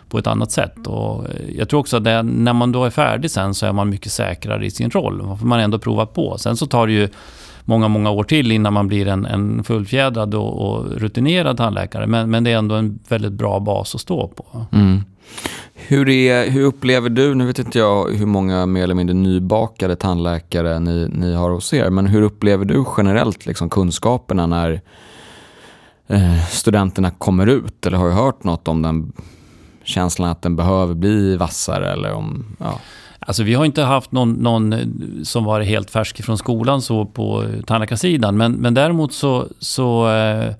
[0.09, 0.87] på ett annat sätt.
[0.87, 1.25] Och
[1.57, 4.13] jag tror också att det, när man då är färdig sen så är man mycket
[4.13, 5.39] säkrare i sin roll.
[5.43, 6.39] Man ändå prova på.
[6.39, 7.09] Sen så tar det ju
[7.65, 12.07] många, många år till innan man blir en, en fullfjädrad och, och rutinerad tandläkare.
[12.07, 14.67] Men, men det är ändå en väldigt bra bas att stå på.
[14.73, 15.01] Mm.
[15.75, 19.97] Hur, är, hur upplever du, nu vet inte jag hur många mer eller mindre nybakade
[19.97, 24.81] tandläkare ni, ni har hos er, men hur upplever du generellt liksom kunskaperna när
[26.07, 27.87] eh, studenterna kommer ut?
[27.87, 29.13] Eller har du hört något om den
[29.85, 31.93] känslan att den behöver bli vassare?
[31.93, 32.81] Eller om, ja.
[33.27, 34.79] Alltså vi har inte haft någon, någon eh,
[35.23, 38.37] som varit helt färsk från skolan så på tandläkarsidan.
[38.37, 40.55] Men, men däremot så, så eh,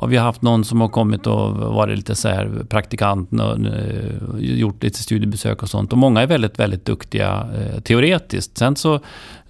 [0.00, 3.66] ja, vi har haft någon som har kommit och varit lite så här praktikant och
[3.66, 5.92] eh, gjort lite studiebesök och sånt.
[5.92, 8.58] Och många är väldigt, väldigt duktiga eh, teoretiskt.
[8.58, 8.94] Sen så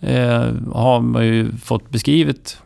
[0.00, 2.58] eh, har man ju fått beskrivet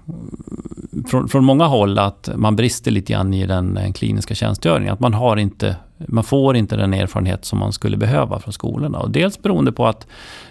[1.10, 4.92] från, från många håll att man brister lite grann i den, den kliniska tjänstgöringen.
[4.92, 8.98] Att man har inte man får inte den erfarenhet som man skulle behöva från skolorna.
[8.98, 10.06] Och dels beroende på att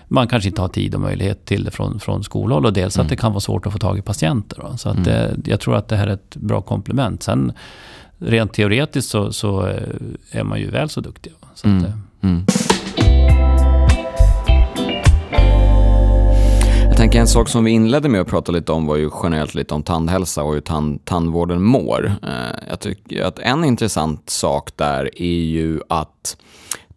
[0.08, 3.06] man kanske inte har tid och möjlighet till det från, från skolhåll och dels mm.
[3.06, 4.58] att det kan vara svårt att få tag i patienter.
[4.62, 4.78] Då.
[4.78, 5.42] Så att det, mm.
[5.46, 7.24] jag tror att det här är ett bra komplement.
[7.24, 7.52] Sen
[8.18, 9.62] rent teoretiskt så, så
[10.32, 11.34] är man ju väl så duktig.
[11.56, 11.84] Så mm.
[11.84, 12.46] Att, mm.
[16.98, 19.56] Jag tänker en sak som vi inledde med att prata lite om var ju generellt
[19.56, 22.12] lite om tandhälsa och hur tand, tandvården mår.
[22.24, 26.38] Eh, jag tycker att en intressant sak där är ju att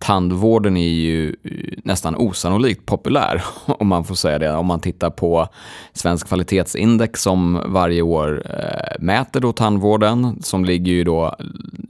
[0.01, 4.53] tandvården är ju eh, nästan osannolikt populär, om man får säga det.
[4.53, 5.49] Om man tittar på
[5.93, 11.37] Svensk kvalitetsindex som varje år eh, mäter då tandvården, som ligger ju då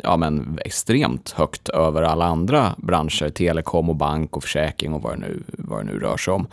[0.02, 5.12] ja, men extremt högt över alla andra branscher, telekom och bank och försäkring och vad
[5.12, 6.46] det nu, vad det nu rör sig om.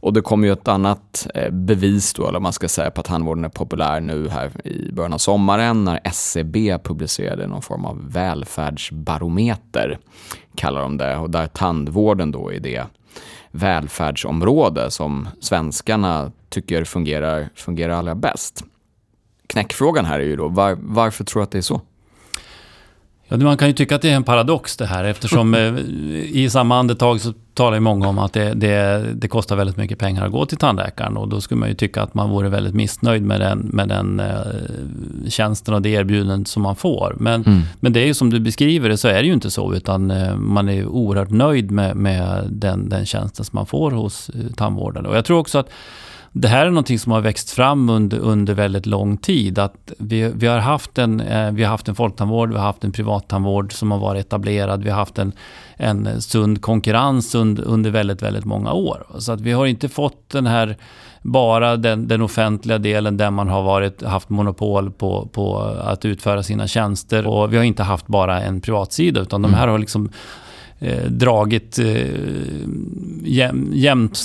[0.00, 3.06] Och det kommer ju ett annat eh, bevis då, eller man ska säga, på att
[3.06, 8.12] tandvården är populär nu här i början av sommaren när SCB publicerade någon form av
[8.12, 9.98] välfärdsbarometer
[10.54, 12.84] kallar de det, och där tandvården då är det
[13.50, 18.64] välfärdsområde som svenskarna tycker fungerar, fungerar allra bäst.
[19.46, 21.80] Knäckfrågan här är ju då, var, varför tror du att det är så?
[23.30, 25.74] Ja, man kan ju tycka att det är en paradox det här eftersom eh,
[26.32, 29.98] i samma andetag så talar ju många om att det, det, det, kostar väldigt mycket
[29.98, 32.74] pengar att gå till tandläkaren och då skulle man ju tycka att man vore väldigt
[32.74, 37.16] missnöjd med den, med den eh, tjänsten och det erbjudandet som man får.
[37.18, 37.62] Men, mm.
[37.80, 40.10] men det är ju som du beskriver det så är det ju inte så utan
[40.10, 44.54] eh, man är oerhört nöjd med, med den, den tjänsten som man får hos eh,
[44.56, 45.06] tandvården.
[45.06, 45.70] Och jag tror också att
[46.32, 49.58] det här är någonting som har växt fram under, under väldigt lång tid.
[49.58, 52.84] Att vi, vi, har haft en, eh, vi har haft en folktandvård, vi har haft
[52.84, 54.84] en privattandvård som har varit etablerad.
[54.84, 55.32] Vi har haft en,
[55.76, 59.06] en sund konkurrens under, under väldigt, väldigt många år.
[59.18, 60.76] Så att vi har inte fått den här
[61.22, 66.42] bara den, den offentliga delen där man har varit, haft monopol på, på att utföra
[66.42, 67.26] sina tjänster.
[67.26, 70.10] Och vi har inte haft bara en privatsida utan de här har liksom
[70.78, 72.06] eh, dragit eh,
[73.24, 74.18] jäm, jämt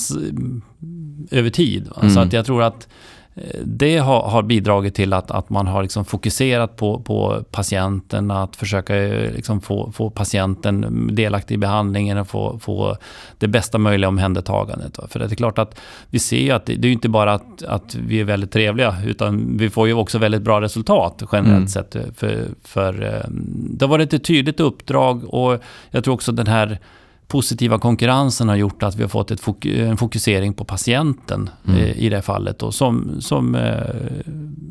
[1.32, 1.90] över tid.
[1.98, 2.10] Mm.
[2.10, 2.88] Så att jag tror att
[3.36, 8.32] eh, det har, har, bidragit till att, att man har liksom fokuserat på, på patienten,
[8.32, 12.98] att försöka eh, liksom få, få patienten delaktig i behandlingen och få, få
[13.38, 15.00] det bästa möjliga omhändertagandet.
[15.08, 17.96] För det är klart att vi ser att det, det är inte bara att, att
[17.96, 21.68] vi är väldigt trevliga, utan vi får ju också väldigt bra resultat generellt mm.
[21.68, 21.96] sett.
[22.16, 23.30] För, för eh,
[23.70, 26.80] det har varit ett tydligt uppdrag och jag tror också den här
[27.28, 31.80] positiva konkurrensen har gjort att vi har fått ett fok en fokusering på patienten mm.
[31.80, 32.64] eh, i det fallet.
[32.64, 33.82] Och som, som eh,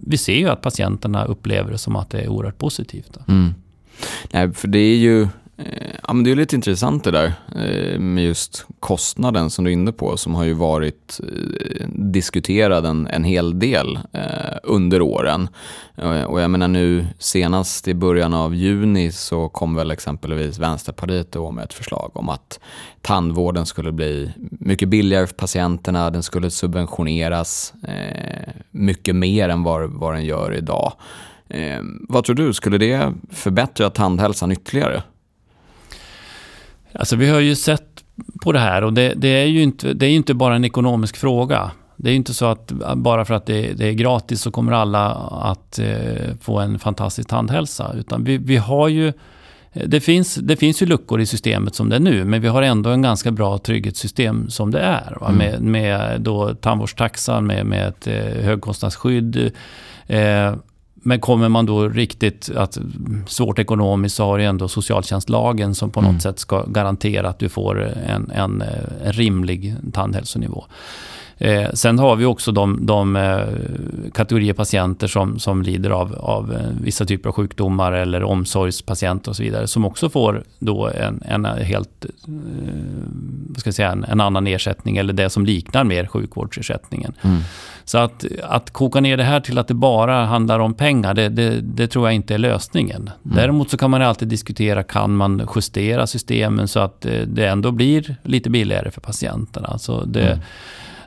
[0.07, 3.19] vi ser ju att patienterna upplever det som att det är oerhört positivt.
[3.29, 3.55] Mm.
[4.33, 7.99] Nej, för det är ju Eh, ja, men det är lite intressant det där eh,
[7.99, 13.07] med just kostnaden som du är inne på som har ju varit eh, diskuterad en,
[13.07, 13.99] en hel del
[14.63, 15.49] under åren.
[16.27, 21.51] Och jag menar nu senast i början av juni så kom väl exempelvis Vänsterpartiet då
[21.51, 22.61] med ett förslag om att
[23.01, 27.75] tandvården skulle bli mycket billigare för patienterna, den skulle subventioneras
[28.71, 30.93] mycket mer än vad, vad den gör idag.
[32.09, 35.03] vad tror du, skulle det förbättra tandhälsan ytterligare?
[36.99, 38.05] Alltså vi har ju sett
[38.43, 41.17] på det här och det, det är ju inte, det är inte bara en ekonomisk
[41.17, 41.71] fråga.
[41.97, 45.11] Det är inte så att bara för att det, det är gratis så kommer alla
[45.43, 47.93] att eh, få en fantastisk tandhälsa.
[47.95, 49.13] Utan vi, vi har ju
[49.87, 52.63] det finns, det finns ju luckor i systemet som det är nu, men vi har
[52.63, 55.19] ändå en ganska bra trygghetssystem som det är.
[55.21, 55.37] Mm.
[55.37, 59.53] Med, med då tandvårdstaxan, med, med ett eh, högkostnadsskydd.
[60.07, 60.55] Eh,
[61.05, 62.79] men kommer man då riktigt att
[63.27, 66.21] svårt ekonomiskt så har du ändå socialtjänstlagen som på något mm.
[66.21, 68.63] sätt ska garantera att du får en, en,
[69.05, 70.65] en rimlig tandhälsonivå.
[71.39, 76.53] Eh, sen har vi också de, de eh, kategorier patienter som, som lider av, av
[76.53, 81.23] eh, vissa typer av sjukdomar eller omsorgspatienter och så vidare som också får då en,
[81.27, 87.13] en helt, eh, ska säga, en, en, annan ersättning eller det som liknar mer sjukvårdsersättningen.
[87.23, 87.41] Mm.
[87.85, 91.29] Så att, att koka ner det här till att det bara handlar om pengar, det,
[91.29, 93.01] det, det tror jag inte är lösningen.
[93.01, 93.37] Mm.
[93.37, 97.71] Däremot så kan man alltid diskutera, kan man justera systemen så att eh, det ändå
[97.71, 99.79] blir lite billigare för patienterna?
[99.79, 100.39] Så det, mm.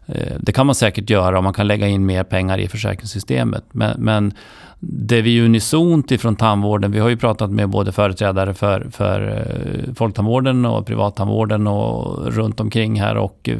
[0.07, 3.63] Eh, det kan man säkert göra om man kan lägga in mer pengar i försäkringssystemet.
[3.71, 4.33] Men, men
[4.79, 9.93] det vi unisont ifrån tandvården, vi har ju pratat med både företrädare för, för eh,
[9.93, 13.57] folktandvården och privattandvården och runt omkring här och eh,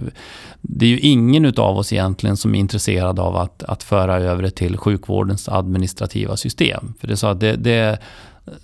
[0.61, 4.43] det är ju ingen utav oss egentligen som är intresserad av att, att föra över
[4.43, 6.93] det till sjukvårdens administrativa system.
[6.99, 7.99] För det, så att det, det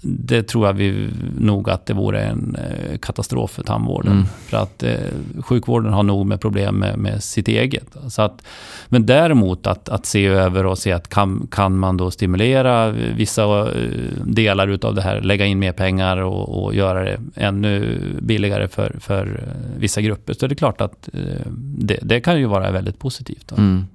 [0.01, 4.11] det tror jag vi nog att det vore en eh, katastrof för tandvården.
[4.11, 4.25] Mm.
[4.25, 4.95] För att eh,
[5.41, 7.87] sjukvården har nog med problem med, med sitt eget.
[8.09, 8.41] Så att,
[8.87, 13.43] men däremot att, att se över och se att kan, kan man då stimulera vissa
[13.59, 13.89] eh,
[14.25, 18.95] delar utav det här, lägga in mer pengar och, och göra det ännu billigare för,
[18.99, 20.33] för eh, vissa grupper.
[20.33, 23.51] Så det är klart att eh, det, det, kan ju vara väldigt positivt.
[23.51, 23.85] Mm.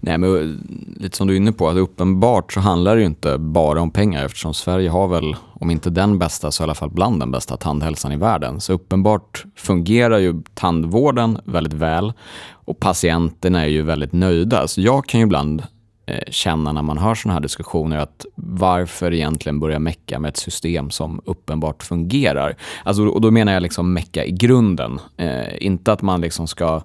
[0.00, 0.60] Nej, men
[1.00, 3.90] lite som du är inne på, att uppenbart så handlar det ju inte bara om
[3.90, 7.30] pengar eftersom Sverige har väl, om inte den bästa, så i alla fall bland den
[7.30, 8.60] bästa tandhälsan i världen.
[8.60, 12.12] Så uppenbart fungerar ju tandvården väldigt väl
[12.50, 14.68] och patienterna är ju väldigt nöjda.
[14.68, 15.62] Så jag kan ju ibland
[16.06, 20.36] eh, känna när man hör sådana här diskussioner att varför egentligen börja mecka med ett
[20.36, 22.56] system som uppenbart fungerar?
[22.84, 25.00] Alltså, och då menar jag liksom mecka i grunden.
[25.16, 26.82] Eh, inte att man liksom ska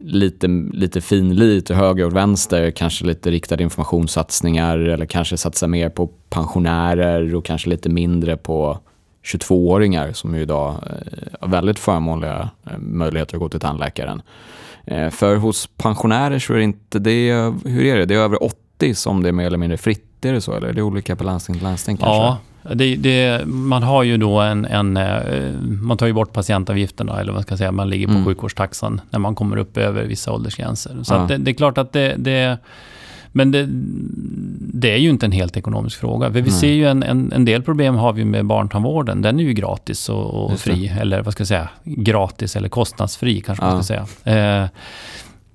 [0.00, 5.88] lite, lite finlir till höger och vänster, kanske lite riktade informationssatsningar eller kanske satsa mer
[5.88, 8.78] på pensionärer och kanske lite mindre på
[9.24, 14.22] 22-åringar som ju idag eh, har väldigt förmånliga eh, möjligheter att gå till tandläkaren.
[14.84, 17.32] Eh, för hos pensionärer så är det inte det,
[17.64, 20.32] hur är det, det är över 80 som det är mer eller mindre fritt, är
[20.32, 22.22] det så eller är det olika på landsting till landsting kanske?
[22.22, 22.38] Ja,
[22.74, 27.32] det, det, man har ju då en, en, eh, Man tar ju bort patientavgifterna, eller
[27.32, 28.24] vad ska jag säga, man ligger på mm.
[28.24, 30.96] sjukvårdstaxan när man kommer upp över vissa åldersgränser.
[31.02, 31.26] Så ja.
[31.28, 32.14] det, det, är klart att det...
[32.18, 32.58] det
[33.32, 33.66] men det,
[34.72, 36.26] det, är ju inte en helt ekonomisk fråga.
[36.26, 36.50] För vi Nej.
[36.50, 39.22] ser ju en, en, en, del problem har vi med barntandvården.
[39.22, 40.92] Den är ju gratis och, och fri.
[41.00, 41.68] Eller vad ska jag säga?
[41.84, 43.70] Gratis eller kostnadsfri kanske ja.
[43.70, 44.62] man ska säga.
[44.62, 44.68] Eh,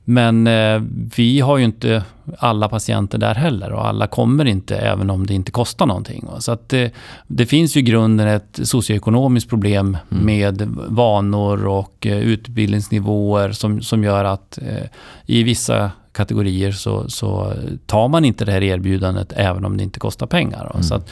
[0.05, 0.81] men eh,
[1.15, 2.03] vi har ju inte
[2.37, 6.27] alla patienter där heller och alla kommer inte även om det inte kostar någonting.
[6.39, 6.93] Så att det,
[7.27, 10.25] det finns ju i grunden ett socioekonomiskt problem mm.
[10.25, 14.87] med vanor och eh, utbildningsnivåer som, som gör att eh,
[15.25, 17.53] i vissa kategorier så, så
[17.85, 20.71] tar man inte det här erbjudandet även om det inte kostar pengar.
[20.73, 20.83] Mm.
[20.83, 21.09] Så att,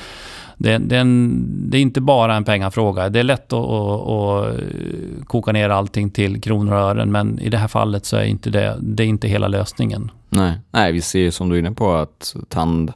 [0.62, 3.10] det, det, är en, det, är inte bara en pengafråga.
[3.10, 7.50] Det är lätt att, att, att, koka ner allting till kronor och ören, men i
[7.50, 10.12] det här fallet så är inte det, det är inte hela lösningen.
[10.30, 10.54] Nej.
[10.72, 12.94] Nej, vi ser ju som du är inne på att tand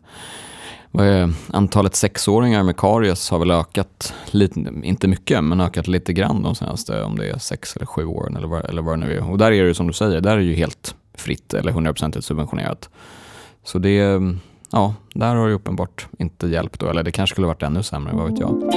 [0.91, 6.13] vad är, antalet sexåringar med karies har väl ökat, lite, inte mycket, men ökat lite
[6.13, 9.05] grann de senaste, om det är sex eller sju åren eller vad, eller vad det
[9.05, 9.31] nu är.
[9.31, 12.21] Och där är det som du säger, där är det ju helt fritt eller 100%
[12.21, 12.89] subventionerat.
[13.63, 14.21] Så det
[14.71, 18.13] ja, där har det uppenbart inte hjälpt då, eller det kanske skulle varit ännu sämre,
[18.15, 18.71] vad vet jag.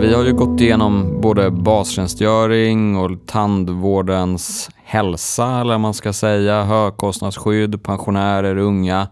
[0.00, 7.82] Vi har ju gått igenom både bastjänstgöring och tandvårdens hälsa, eller man ska säga, högkostnadsskydd,
[7.82, 9.08] pensionärer, unga.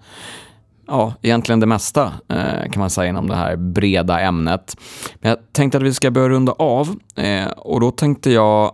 [0.86, 4.76] Ja, egentligen det mesta eh, kan man säga inom det här breda ämnet.
[5.14, 8.72] Men jag tänkte att vi ska börja runda av eh, och då tänkte jag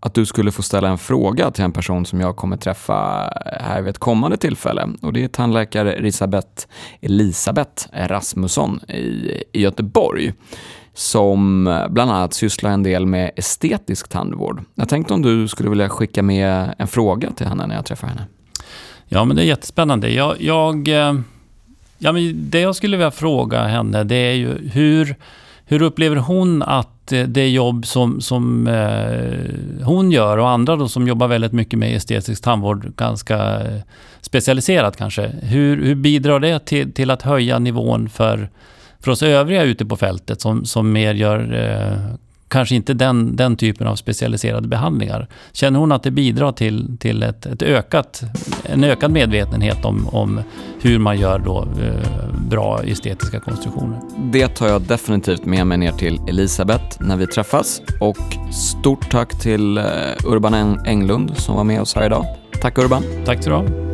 [0.00, 2.94] att du skulle få ställa en fråga till en person som jag kommer träffa
[3.60, 4.88] här vid ett kommande tillfälle.
[5.02, 6.66] Och det är tandläkare Elisabeth,
[7.00, 10.32] Elisabeth Rasmusson i, i Göteborg
[10.94, 14.62] som bland annat sysslar en del med estetisk tandvård.
[14.74, 18.08] Jag tänkte om du skulle vilja skicka med en fråga till henne när jag träffar
[18.08, 18.26] henne.
[19.08, 20.10] Ja, men det är jättespännande.
[20.10, 21.20] Jag, jag, eh,
[21.98, 25.16] ja, men det jag skulle vilja fråga henne, det är ju hur,
[25.64, 30.88] hur upplever hon att Eh, det jobb som, som eh, hon gör och andra då
[30.88, 33.80] som jobbar väldigt mycket med estetisk tandvård, ganska eh,
[34.20, 35.26] specialiserat kanske.
[35.42, 38.50] Hur, hur bidrar det till, till att höja nivån för,
[39.00, 42.14] för oss övriga ute på fältet som, som mer gör eh,
[42.50, 45.28] kanske inte den, den typen av specialiserade behandlingar.
[45.52, 48.22] Känner hon att det bidrar till, till ett, ett ökat,
[48.64, 50.40] en ökad medvetenhet om, om
[50.80, 54.00] hur man gör då, eh, bra estetiska konstruktioner?
[54.32, 57.82] Det tar jag definitivt med mig ner till Elisabeth när vi träffas.
[58.00, 58.18] Och
[58.52, 59.84] stort tack till eh,
[60.24, 62.24] Urban Englund som var med oss här idag.
[62.60, 63.02] Tack Urban.
[63.24, 63.89] Tack så du.